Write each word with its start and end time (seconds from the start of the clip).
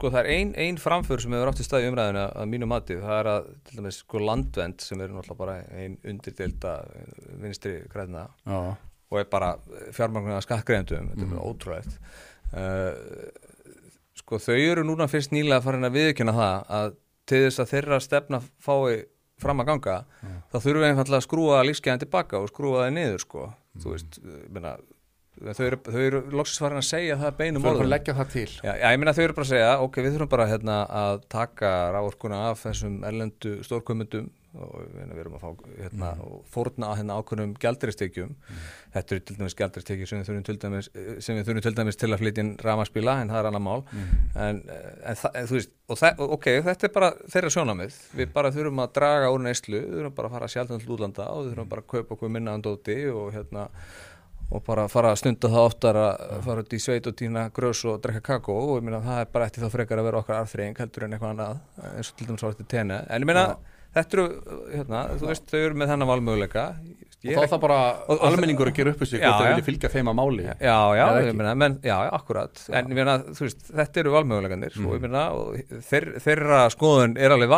sko 0.00 0.08
það 0.14 0.20
er 0.22 0.28
ein, 0.32 0.52
ein 0.56 0.78
framför 0.80 1.20
sem 1.20 1.34
hefur 1.36 1.50
átt 1.50 1.60
í 1.60 1.66
staði 1.66 1.90
umræðinu 1.90 2.22
að 2.40 2.46
mínu 2.48 2.68
mati, 2.70 2.96
það 3.02 3.18
er 3.18 3.28
að 3.34 3.50
til 3.68 3.80
dæmis 3.80 3.98
sko 4.00 4.22
landvend 4.24 4.84
sem 4.84 5.00
er 5.00 5.12
náttúrulega 5.12 5.40
bara 5.42 5.56
ein 5.76 5.98
undirdelda 6.08 6.72
vinstri 7.42 7.74
græðina 7.92 8.24
Já, 8.48 8.60
og 9.10 9.20
er 9.20 9.28
bara 9.30 9.52
fjármagnar 9.92 10.44
skattgreðendum, 10.46 11.10
þetta 11.12 11.26
er 11.26 11.32
bara 11.34 11.46
ótrúlegt. 11.50 11.96
Uh, 12.50 13.30
sko 14.18 14.38
þau 14.40 14.56
eru 14.56 14.84
núna 14.86 15.08
fyrst 15.10 15.34
nýlega 15.34 15.62
farin 15.64 15.88
að 15.88 15.98
viðkjöna 15.98 16.36
það 16.36 16.70
að 16.78 16.92
til 17.30 17.42
þess 17.44 17.62
að 17.62 17.72
þeirra 17.74 17.98
stefna 18.02 18.40
fái 18.62 19.02
fram 19.40 19.62
að 19.62 19.68
ganga 19.70 19.96
þá 20.50 20.56
þurfum 20.56 20.82
við 20.82 20.88
einfallega 20.90 21.18
að 21.20 21.26
skrúa 21.26 21.60
lífskeiðan 21.66 22.02
tilbaka 22.02 22.40
og 22.40 22.50
skrúa 22.50 22.84
það 22.84 22.96
niður 22.96 23.22
sko. 23.24 23.44
Þú 23.80 23.94
veist, 23.94 24.18
menna, 24.50 24.74
þau 25.40 25.62
eru, 25.66 25.78
þau 25.86 26.00
eru 26.04 26.22
loksins 26.34 26.62
farin 26.62 26.80
að 26.80 26.88
segja 26.90 27.20
það 27.20 27.38
beinum 27.38 27.62
þú 27.62 27.70
erum 27.70 27.76
orðum 27.76 27.86
að 27.86 27.94
leggja 27.94 28.16
það 28.18 28.34
til. 28.34 28.48
Já, 28.58 28.72
já, 28.72 28.86
ég 28.86 29.00
meina 29.00 29.16
þau 29.16 29.22
eru 29.24 29.38
bara 29.38 29.46
að 29.46 29.52
segja, 29.54 29.70
ok, 29.86 30.02
við 30.04 30.16
þurfum 30.16 30.34
bara 30.34 30.50
hérna, 30.50 30.76
að 31.04 31.24
taka 31.32 31.72
rávorkuna 31.96 32.42
af 32.50 32.66
þessum 32.66 33.00
erlendu 33.08 33.56
stórkumundum 33.66 34.28
og 34.58 34.80
við 34.82 35.12
við 35.14 35.20
erum 35.22 35.34
að 35.36 35.42
fá 35.44 35.50
hérna, 35.78 36.08
og 36.26 36.40
fórna 36.50 36.88
á 36.90 36.98
hérna 36.98 37.16
ákveðnum 37.20 37.52
gjaldiristekjum 37.62 38.32
þetta 38.96 39.14
eru 39.14 39.22
til 39.28 39.36
dæmis 39.38 39.54
gjaldiristekjum 39.60 40.08
sem 40.10 40.18
við 40.18 40.26
þurfum 40.26 40.46
til 40.48 40.56
dæmis, 40.64 40.88
sem 41.22 41.38
við 41.38 41.44
þurfum 41.46 41.64
til 41.66 41.74
dæmis 41.78 42.00
til 42.00 42.10
að 42.10 42.22
flytja 42.24 42.42
inn 42.42 42.50
ramaspíla 42.58 43.14
en 43.22 43.30
það 43.30 43.38
er 43.40 43.48
annar 43.50 43.62
mál. 43.62 43.84
En, 44.34 44.58
en, 44.66 45.22
en 45.30 45.46
þú 45.46 45.54
veist, 45.54 45.70
og 45.86 46.00
það, 46.00 46.24
ok, 46.34 46.48
þetta 46.66 46.88
er 46.88 46.94
bara 46.96 47.12
þeirra 47.30 47.52
sjónamið, 47.54 48.00
við 48.18 48.34
bara 48.34 48.50
þurfum 48.56 48.82
að 48.82 48.94
draga 48.98 49.30
úr 49.30 49.44
neyslu, 49.46 49.84
við 49.84 50.00
þurfum 50.00 50.18
bara 50.18 50.32
að 50.32 50.34
fara 50.34 50.50
útlanda 50.90 51.30
og 54.50 54.64
bara 54.66 54.86
fara 54.90 55.12
að 55.14 55.20
stunda 55.22 55.50
það 55.52 55.66
oftar 55.68 55.98
að 56.00 56.38
fara 56.46 56.64
út 56.64 56.72
í 56.74 56.80
sveit 56.82 57.06
og 57.06 57.16
týna 57.18 57.44
grös 57.54 57.84
og 57.86 58.00
drekka 58.02 58.22
kakó. 58.32 58.56
Og 58.66 58.80
ég 58.80 58.86
meina 58.86 59.02
það 59.04 59.20
er 59.22 59.28
bara 59.34 59.46
eftir 59.46 59.62
þá 59.62 59.74
frekar 59.76 60.02
að 60.02 60.08
vera 60.08 60.22
okkar 60.22 60.40
arþreying 60.40 60.80
heldur 60.82 61.06
en 61.06 61.14
eitthvað 61.14 61.34
annað 61.36 61.92
eins 61.92 62.10
og 62.10 62.18
til 62.18 62.26
dæmis 62.30 62.42
á 62.42 62.48
þetta 62.48 62.66
tenni. 62.74 62.98
En 63.06 63.22
ég 63.22 63.30
meina 63.30 63.44
þetta 63.94 64.18
eru, 64.18 64.26
hérna, 64.74 65.04
þú 65.20 65.30
veist, 65.30 65.46
þau 65.50 65.60
eru 65.60 65.78
með 65.78 65.92
þennan 65.94 66.10
valmöguleika 66.10 66.66
og 67.20 67.36
þá 67.36 67.50
það 67.52 67.60
bara 67.60 67.78
og- 68.08 68.22
almenningur 68.24 68.68
að 68.70 68.76
gera 68.78 68.92
upp 68.94 69.00
þessu 69.02 69.18
Já, 69.18 69.24
hvort 69.26 69.40
það 69.40 69.44
já. 69.44 69.50
vilja 69.54 69.66
fylgja 69.66 69.90
þeim 69.92 70.08
að 70.12 70.16
máli. 70.20 70.44
Já, 70.48 70.76
já, 70.96 71.04
meina, 71.36 71.54
menn, 71.60 71.76
já, 71.84 71.96
já, 72.06 72.10
akkurat 72.16 72.62
en 72.72 72.86
ég 72.88 72.96
meina, 73.00 73.16
þú 73.28 73.44
veist, 73.44 73.64
þetta 73.80 74.00
eru 74.00 74.14
valmöguleikanir 74.14 74.78
og 74.86 74.94
ég 74.96 75.04
meina, 75.04 75.24
og 75.36 75.74
þeir, 75.90 76.06
þeirra 76.24 76.60
skoðun 76.72 77.16
er 77.20 77.34
alveg 77.36 77.52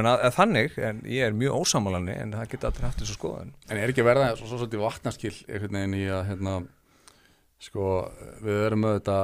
meina, 0.00 0.16
eða 0.18 0.34
þannig 0.38 0.78
en 0.90 1.02
ég 1.06 1.28
er 1.28 1.38
mjög 1.38 1.60
ósamálanni 1.62 2.16
en 2.18 2.34
það 2.34 2.48
geta 2.56 2.72
allir 2.72 2.88
haft 2.88 3.04
þessu 3.04 3.18
skoðun. 3.18 3.54
En 3.70 3.76
er 3.78 3.94
ekki 3.94 4.06
verða 4.10 4.32
svo, 4.36 4.50
svo 4.50 4.58
svolítið 4.58 4.82
vatnaskil 4.88 5.34
einhvern 5.48 5.78
veginn 5.78 5.94
í 6.00 6.04
að 6.10 6.24
hérna, 6.32 6.56
sko, 7.64 7.88
við 8.42 8.64
erum 8.66 8.88
þetta 8.90 9.18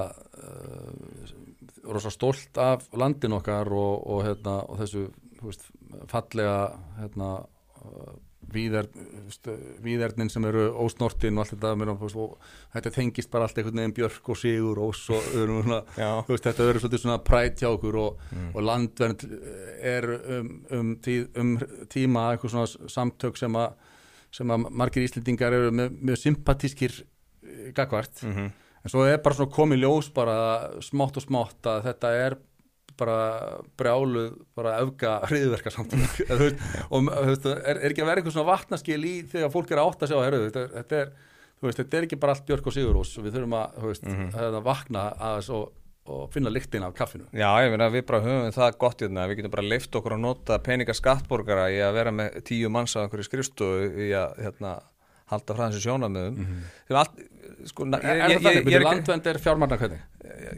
uh, 0.70 1.90
rosa 1.90 2.10
stolt 2.14 2.58
af 2.60 2.86
landin 2.94 3.34
okkar 3.36 3.66
og, 3.72 4.06
og, 4.06 4.22
hérna, 4.28 4.60
og 4.70 4.78
þessu 4.80 5.08
veist, 5.42 5.66
fallega 6.10 6.54
hérna, 7.00 7.30
víðernin 8.52 10.30
sem 10.32 10.44
eru 10.48 10.66
ósnortin 10.84 11.36
og 11.36 11.44
allt 11.44 11.54
þetta 11.54 11.74
mér, 11.78 11.92
og 11.94 12.36
þetta 12.74 12.94
tengist 12.94 13.30
bara 13.30 13.46
allt 13.46 13.60
einhvern 13.60 13.82
veginn 13.82 13.96
björk 13.96 14.32
og 14.32 14.40
sigur 14.40 14.80
og, 14.84 14.94
svo, 14.98 15.20
svona, 15.34 15.82
veist, 16.28 16.48
þetta 16.48 16.66
verður 16.66 16.84
svolítið 16.84 17.04
svona 17.04 17.20
præt 17.26 17.62
hjá 17.62 17.70
okkur 17.70 18.00
og, 18.00 18.26
og 18.54 18.66
landvernd 18.66 19.26
er 19.80 20.08
um, 20.18 20.50
um, 20.76 20.92
tí, 21.04 21.22
um 21.40 21.56
tíma 21.92 22.30
eitthvað 22.32 22.56
svona 22.56 22.92
samtök 22.98 23.40
sem 23.40 23.58
að 23.60 23.72
sem 24.34 24.50
að 24.52 24.68
margir 24.70 25.06
íslendingar 25.06 25.54
eru 25.54 25.72
með, 25.74 25.94
með 26.06 26.20
sympatískir 26.22 26.92
eh, 27.00 27.70
gagvart 27.74 28.22
mm 28.22 28.34
-hmm. 28.34 28.50
en 28.84 28.92
svo 28.92 29.04
er 29.04 29.18
bara 29.18 29.34
svona 29.34 29.50
komið 29.50 29.82
ljós 29.84 30.10
bara 30.14 30.36
smátt 30.80 31.16
og 31.16 31.24
smátt 31.26 31.66
að 31.66 31.82
þetta 31.88 32.12
er 32.14 32.36
bara 33.00 33.16
brjáluð 33.80 34.30
bara 34.56 34.76
öfga 34.84 35.16
hriðverka 35.30 35.72
samtíma 35.74 36.06
og 36.92 37.10
veist, 37.26 37.48
er, 37.50 37.80
er 37.80 37.90
ekki 37.90 38.04
að 38.04 38.10
vera 38.12 38.20
eitthvað 38.22 38.36
svona 38.36 38.50
vatnaskil 38.52 39.00
í 39.10 39.16
þegar 39.32 39.52
fólk 39.56 39.74
er 39.74 39.82
að 39.82 39.90
átta 39.94 40.10
sig 40.10 40.20
á 40.20 40.24
herru, 40.26 40.40
þetta, 40.46 40.62
er- 40.68 40.72
þetta 40.78 41.00
er 41.02 41.12
veist, 41.66 41.80
þetta 41.82 41.98
er 42.00 42.06
ekki 42.08 42.20
bara 42.22 42.36
allt 42.36 42.46
Björk 42.48 42.70
og 42.70 42.76
Sigurós 42.76 43.12
við 43.20 43.34
þurfum 43.36 43.58
að, 43.60 43.78
veist, 43.90 44.06
að 44.40 44.60
vakna 44.64 45.02
aðeins 45.18 45.50
og, 45.58 45.66
og 46.10 46.22
finna 46.34 46.50
lyktin 46.50 46.82
af 46.86 46.94
kaffinu. 46.96 47.26
Já, 47.36 47.50
ég 47.62 47.74
meina, 47.74 47.90
við 47.92 48.06
bara 48.08 48.22
höfum 48.24 48.54
það 48.56 48.78
gott 48.80 49.02
hérna, 49.04 49.26
við 49.30 49.42
getum 49.42 49.52
bara 49.52 49.66
leift 49.68 49.98
okkur 50.00 50.14
að 50.16 50.22
nota 50.24 50.56
peninga 50.64 50.94
skattborgara 50.96 51.66
í 51.74 51.76
að 51.84 51.98
vera 51.98 52.14
með 52.16 52.38
tíu 52.48 52.70
manns 52.72 52.96
á 52.96 53.04
einhverju 53.04 53.28
skrifstofu 53.28 53.90
í 54.06 54.08
að, 54.16 54.40
hérna, 54.46 54.72
halda 55.30 55.56
frá 55.56 55.66
þessu 55.66 55.84
sjónamöðum 55.86 56.38
mm 56.38 56.46
-hmm. 56.46 56.96
allt, 57.02 57.20
sko, 57.70 57.86
er, 57.86 58.04
ég, 58.04 58.10
er 58.10 58.34
ég, 58.34 58.40
það 58.40 58.58
þannig, 58.58 58.74
er 58.78 58.86
landvend 58.86 59.26
er 59.26 59.38
fjármarna 59.46 59.78
hvernig? 59.80 60.02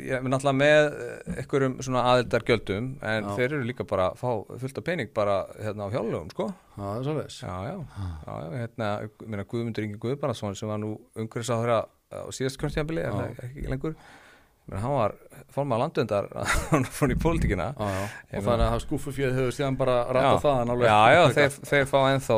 ég 0.03 0.15
er 0.17 0.25
náttúrulega 0.27 0.59
með 0.59 0.87
eh, 0.87 1.37
einhverjum 1.43 1.77
svona 1.83 2.03
aðildargjöldum 2.13 2.89
en 3.01 3.29
Já. 3.29 3.35
þeir 3.39 3.49
eru 3.49 3.67
líka 3.69 3.87
bara 3.89 4.11
að 4.11 4.21
fá 4.21 4.59
fullt 4.63 4.79
af 4.79 4.85
pening 4.85 5.13
bara 5.15 5.37
hérna 5.59 5.89
á 5.89 5.93
hjálflegum 5.95 6.31
sko. 6.35 6.49
Já, 6.77 6.83
það 6.83 6.99
er 6.99 7.05
svo 7.07 7.15
veist 7.19 7.43
já, 7.43 7.55
já, 7.69 7.77
já, 7.99 8.09
já 8.27 8.59
hérna 8.61 8.91
meina 9.27 9.45
Guðmundur 9.45 9.87
Ingi 9.87 10.01
Guðbarason 10.03 10.59
sem 10.59 10.69
var 10.69 10.81
nú 10.83 10.97
umhverfis 11.17 11.53
á 11.53 11.57
þeirra 11.57 11.81
á 12.13 12.29
síðast 12.35 12.61
er 12.63 13.13
það 13.17 13.43
ekki 13.49 13.69
lengur 13.71 13.97
Ég 14.63 14.71
meina, 14.71 14.83
hann 14.85 14.95
var 14.95 15.15
formað 15.53 15.81
landundar 15.83 16.29
hann 16.71 16.85
fór 16.87 17.13
í 17.13 17.17
pólitíkina. 17.19 17.71
Ég 17.75 18.39
og 18.39 18.47
þannig 18.47 18.67
að 18.67 18.75
það 18.77 18.85
skúfufjöð 18.87 19.39
hefur 19.41 19.57
síðan 19.57 19.79
bara 19.81 19.97
rætt 20.15 20.29
á 20.29 20.35
Já. 20.37 20.43
það 20.45 20.73
alveg. 20.75 20.87
já, 20.87 21.01
já, 21.17 21.23
þeir, 21.37 21.57
þeir 21.73 21.89
fá 21.91 21.99
ennþá 22.13 22.37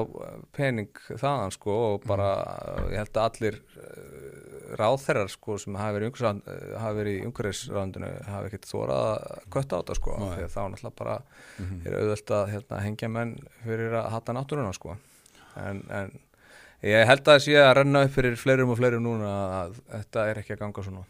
pening 0.56 1.02
þaðan 1.10 1.54
sko 1.58 1.76
og 1.90 2.08
bara 2.08 2.30
ég 2.90 3.02
held 3.02 3.20
að 3.20 3.28
allir 3.28 3.60
uh, 3.76 4.24
ráðherrar 4.80 5.30
sko 5.30 5.58
sem 5.60 5.76
hafi 5.78 6.00
verið, 6.00 7.12
í 7.12 7.24
umhverfisráðundinu 7.28 8.10
hafi 8.26 8.50
ekkert 8.50 8.68
þórað 8.72 9.06
að 9.12 9.48
kötta 9.54 9.78
á 9.78 9.80
þetta 9.82 9.98
sko 10.00 10.18
því 10.24 10.44
að 10.46 10.52
þá 10.54 10.60
náttúrulega 10.64 10.98
bara 10.98 11.16
er 11.84 11.98
auðvöld 12.00 12.36
að 12.38 12.52
hérna, 12.54 12.82
hengja 12.88 13.10
menn 13.12 13.34
fyrir 13.62 13.98
að 14.00 14.12
hata 14.16 14.36
náttúruna 14.36 14.74
sko. 14.74 14.96
En, 15.60 15.84
en 15.92 16.14
ég 16.84 17.06
held 17.06 17.22
að 17.22 17.34
það 17.36 17.42
sé 17.46 17.58
að 17.60 17.74
renna 17.78 18.06
upp 18.08 18.16
fyrir 18.16 18.38
fleirum 18.40 18.72
og 18.74 18.80
fleirum 18.80 19.04
núna 19.06 19.34
að 19.60 19.76
þetta 19.92 20.30
er 20.32 20.40
ekki 20.42 20.56
að 20.56 20.64
ganga 20.64 20.86
svona 20.88 21.04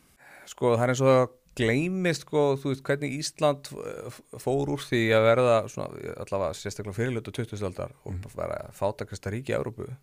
sko 0.50 0.74
það 0.76 0.84
er 0.86 0.92
eins 0.94 1.02
og 1.04 1.10
það 1.12 1.24
gleymist 1.54 2.24
sko, 2.26 2.40
þú 2.58 2.72
veist 2.72 2.82
hvernig 2.88 3.12
Ísland 3.20 3.68
f- 4.10 4.22
fór 4.42 4.72
úr 4.74 4.82
því 4.82 5.02
að 5.14 5.26
verða 5.28 5.56
svona, 5.70 6.14
allavega 6.24 6.56
sérstaklega 6.58 6.96
fyrirlötu 6.98 7.30
20. 7.36 7.62
aldar 7.68 7.92
og 8.10 8.26
vera 8.34 8.58
fátakasta 8.74 9.30
ríki 9.30 9.54
í 9.54 9.56
Európu 9.60 9.86
uh, 9.86 9.96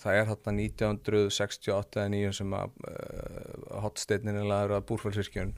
það 0.00 0.16
er 0.20 0.28
þarna 0.30 0.54
1968 0.68 2.00
eða 2.04 2.12
9 2.14 2.32
sem 2.38 2.54
að 2.56 2.68
uh, 2.86 3.80
hotsteinin 3.84 4.38
er 4.40 4.46
laður 4.48 4.76
að 4.78 4.86
búrfælsvirkjun 4.92 5.52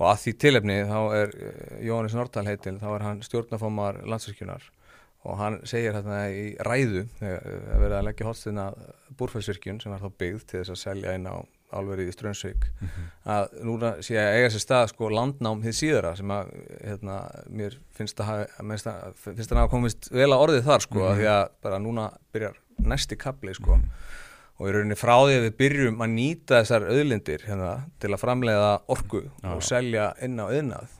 og 0.00 0.06
að 0.12 0.20
því 0.26 0.32
tilefni 0.44 0.76
þá 0.88 0.98
er 1.16 1.32
Jóhannes 1.84 2.14
Nordal 2.16 2.46
heitil, 2.48 2.76
þá 2.80 2.88
er 2.94 3.04
hann 3.08 3.24
stjórnafómar 3.26 3.98
landsvirkjunar 4.08 4.68
og 5.28 5.36
hann 5.40 5.60
segir 5.68 5.96
hérna 5.96 6.22
í 6.32 6.50
ræðu 6.64 7.06
þegar 7.18 7.46
uh, 7.46 7.78
verið 7.82 7.96
að 7.98 8.06
leggja 8.08 8.28
hotsteina 8.28 8.66
búrfælsvirkjun 9.20 9.80
sem 9.82 9.92
var 9.92 10.04
þá 10.04 10.20
byggð 10.22 10.44
til 10.46 10.60
þess 10.60 10.74
að 10.74 10.82
selja 10.84 11.16
inn 11.18 11.28
á 11.28 11.36
álverið 11.70 12.10
í 12.10 12.14
Strömsvík 12.14 12.64
að 13.30 13.52
núna 13.66 13.92
sé 14.02 14.16
að 14.18 14.36
eiga 14.38 14.48
sér 14.50 14.64
stað 14.64 14.88
sko 14.90 15.10
landnám 15.12 15.62
þið 15.62 15.76
síðara 15.78 16.14
sem 16.18 16.32
að 16.34 16.52
hérna, 16.82 17.18
mér 17.46 17.76
finnst 17.96 18.22
að 18.24 18.46
finnst 18.58 18.90
að, 18.90 19.12
finnst 19.22 19.52
að 19.52 19.60
hafa 19.62 19.72
komist 19.74 20.10
vel 20.10 20.30
að 20.30 20.46
orðið 20.46 20.66
þar 20.66 20.86
sko 20.86 21.04
af 21.06 21.20
því 21.20 21.28
að 21.34 21.44
bara 21.66 21.82
núna 21.82 22.08
byrjar 22.34 22.58
næsti 22.90 23.18
kapli 23.20 23.54
sko. 23.54 23.78
Og 24.60 24.68
í 24.68 24.72
rauninni 24.74 24.96
frá 24.98 25.14
því 25.14 25.36
að 25.38 25.46
við 25.46 25.54
byrjum 25.60 26.02
að 26.04 26.14
nýta 26.16 26.58
þessar 26.58 26.88
auðlindir 26.90 27.44
hérna, 27.46 27.70
til 28.02 28.10
að 28.12 28.20
framleiða 28.20 28.72
orku 28.92 29.22
og 29.54 29.62
selja 29.64 30.10
inn 30.20 30.36
á 30.42 30.44
auðnað 30.50 30.99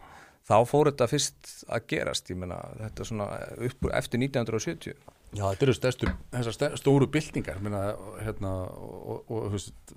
þá 0.50 0.56
fór 0.66 0.90
þetta 0.90 1.06
fyrst 1.10 1.50
að 1.70 1.86
gerast 1.94 2.30
ég 2.32 2.38
meina 2.42 2.58
þetta 2.80 3.04
er 3.04 3.10
svona 3.12 3.30
upp 3.70 3.90
eftir 4.02 4.22
1970 4.26 4.98
Já, 5.30 5.44
þetta 5.46 5.62
eru 5.68 5.74
stærstu, 5.76 6.08
þessar 6.34 6.72
stóru 6.80 7.06
byltingar, 7.06 7.60
minna, 7.62 7.84
hérna, 8.18 8.50
og, 8.74 9.20
og, 9.20 9.28
og 9.30 9.44
þú 9.44 9.50
veist, 9.54 9.92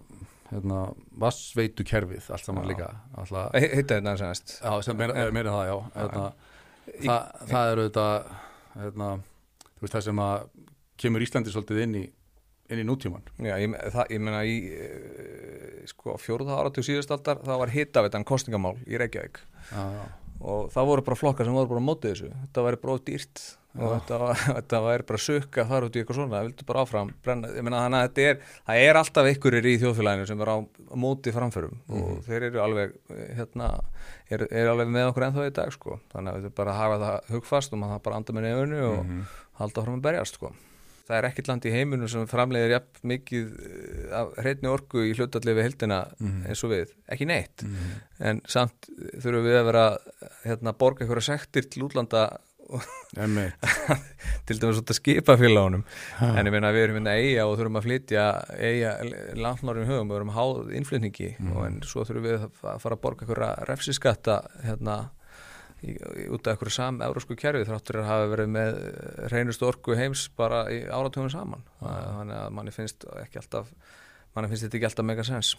hérna, 0.52 0.82
vassveitu 1.24 1.86
kerfið, 1.90 2.28
allt 2.36 2.46
saman 2.46 2.68
líka, 2.70 2.92
alltaf, 3.18 3.48
He- 3.58 3.72
heita 3.80 3.98
þetta 3.98 4.12
eins 4.14 4.22
og 4.22 4.30
næst 4.30 4.54
já, 4.60 4.76
sem 4.86 5.00
meira, 5.00 5.26
meira 5.34 5.56
það, 5.56 5.72
já, 5.72 5.78
hérna, 5.96 6.28
það, 7.08 7.48
það 7.50 7.72
eru 7.72 7.88
þetta, 7.88 8.06
hérna, 8.78 9.10
þú 9.72 9.88
veist, 9.88 9.96
það 9.98 10.06
sem 10.12 10.22
að 10.28 10.46
kemur 11.02 11.26
Íslandi 11.26 11.56
svolítið 11.56 11.82
inn 11.88 11.98
í, 11.98 12.06
inn 12.70 12.84
í 12.84 12.86
nútíman. 12.88 13.26
Já, 13.42 13.56
ég, 13.58 13.74
það, 13.98 14.14
ég 14.14 14.22
meina 14.30 14.44
í 14.46 14.58
uh, 14.70 15.88
sko 15.90 16.14
fjóruða 16.22 16.62
áratug 16.62 16.86
síðustaldar 16.86 17.42
þá 17.42 17.56
var 17.66 17.74
hitavetan 17.74 18.24
kostningamál 18.30 18.78
í 18.86 19.02
Reykjavík. 19.02 19.42
Já, 19.74 19.82
já, 19.98 20.04
og 20.44 20.72
það 20.74 20.88
voru 20.92 21.04
bara 21.08 21.20
flokkar 21.20 21.48
sem 21.48 21.58
voru 21.58 21.72
bara 21.72 21.84
mótið 21.84 22.14
þessu. 22.14 22.32
Þetta 22.46 22.66
væri 22.68 22.82
bara 22.84 22.96
of 22.96 23.06
dýrt. 23.08 23.44
Og 23.74 23.90
þetta, 23.90 24.18
var, 24.22 24.42
þetta 24.60 24.82
væri 24.86 25.06
bara 25.10 25.22
sukka 25.24 25.66
þar 25.70 25.88
út 25.88 25.96
í 25.96 26.02
eitthvað 26.02 26.20
svona. 26.20 26.34
Það 26.36 26.50
vildi 26.50 26.68
bara 26.70 26.84
áfram 26.84 27.14
brenna 27.26 27.54
þannig 27.54 27.98
að 27.98 28.04
þetta 28.04 28.28
er, 28.28 28.42
það 28.68 28.82
er 28.84 29.00
alltaf 29.00 29.30
einhverjir 29.32 29.70
í 29.72 29.78
þjóðfélaginu 29.82 30.28
sem 30.30 30.44
er 30.46 30.52
á 30.54 30.58
á 30.60 30.96
móti 31.00 31.34
framförum. 31.34 31.80
Og 31.90 32.20
þeir 32.28 32.50
eru 32.52 32.62
alveg 32.64 32.94
hérna, 33.40 33.72
eru 34.30 34.50
er 34.52 34.70
alveg 34.74 34.94
með 34.94 35.10
okkur 35.10 35.28
ennþá 35.30 35.48
í 35.50 35.56
dag 35.58 35.74
sko, 35.74 35.98
þannig 36.14 36.36
að 36.36 36.38
við 36.38 36.46
þurfum 36.46 36.60
bara 36.62 36.76
að 36.76 36.84
hafa 36.84 37.00
það 37.06 37.34
hugfast 37.38 37.74
og 37.74 37.82
maður 37.82 37.98
það 37.98 38.06
bara 38.10 38.22
anda 38.22 38.38
með 38.38 38.48
nefunu 38.50 38.86
og 38.92 39.18
halda 39.64 39.88
fram 39.88 39.98
að 39.98 40.06
berjast 40.10 40.38
sko 40.40 40.54
Það 41.04 41.18
er 41.18 41.26
ekkert 41.28 41.48
land 41.52 41.66
í 41.68 41.72
heiminum 41.74 42.08
sem 42.08 42.28
framleiðir 42.32 42.78
jafn 42.78 43.10
mikið 43.12 43.50
eh, 43.60 44.16
af 44.16 44.30
hreitni 44.40 44.70
orku 44.72 45.02
í 45.04 45.14
hlutalli 45.18 45.52
við 45.58 45.64
heldina 45.68 45.98
Mhm. 46.20 46.46
eins 46.48 46.64
og 46.64 46.72
við, 46.72 46.94
ekki 47.12 47.28
neitt 47.28 47.64
Mhm. 47.64 48.00
en 48.30 48.42
samt 48.48 48.88
þurfum 49.20 49.44
við 49.50 49.58
að 49.60 49.66
vera 49.72 49.86
hérna, 50.46 50.74
borga 50.74 51.04
einhverja 51.04 51.36
sektir 51.38 51.68
til 51.70 51.84
útlanda 51.84 52.38
til 54.48 54.58
dæmis 54.60 54.80
að 54.80 54.94
skipa 54.96 55.36
félagunum 55.38 55.84
en 56.24 56.48
ég 56.48 56.54
meina 56.56 56.72
við 56.74 56.86
erum 56.88 56.98
hérna 57.02 57.16
eiga 57.20 57.44
og 57.46 57.58
þurfum 57.60 57.78
að 57.80 57.86
flytja 57.88 58.24
eiga 58.58 58.94
landnárum 59.36 59.86
hugum 59.90 60.10
við 60.10 60.18
erum 60.22 60.32
háð 60.38 60.72
innflytningi 60.80 61.30
Mhm. 61.40 61.52
og 61.58 61.66
en 61.68 61.82
svo 61.84 62.06
þurfum 62.08 62.24
við 62.28 62.48
að 62.48 62.80
fara 62.82 62.96
að 62.96 63.02
borga 63.04 63.26
einhverja 63.28 63.68
refsiskatta 63.68 64.38
hérna 64.64 64.98
í, 65.84 65.96
út 66.34 66.48
af 66.48 66.56
einhverju 66.56 66.76
sam 66.76 67.02
eurósku 67.06 67.38
kerfi 67.40 67.68
þráttur 67.68 68.02
að 68.02 68.10
hafa 68.10 68.32
verið 68.34 68.52
með 68.56 68.80
reynustu 69.34 69.68
orku 69.68 69.98
heims 70.00 70.26
bara 70.38 70.66
í 70.74 70.84
áratugum 70.88 71.32
saman. 71.34 71.64
Þannig 71.84 72.40
að 72.40 72.52
manni 72.58 72.76
finnst 72.76 73.08
ekki 73.22 73.42
alltaf 73.44 73.72
manni 74.34 74.50
finnst 74.52 74.68
þetta 74.68 74.80
ekki 74.80 74.90
alltaf 74.90 75.10
mega 75.12 75.26
sens 75.28 75.56